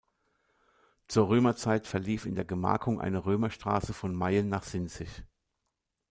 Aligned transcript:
Zur 1.07 1.27
Römerzeit 1.27 1.85
verlief 1.85 2.25
in 2.25 2.33
der 2.33 2.43
Gemarkung 2.43 2.99
eine 2.99 3.23
Römerstraße 3.27 3.93
von 3.93 4.15
Mayen 4.15 4.49
nach 4.49 4.63
Sinzig. 4.63 5.09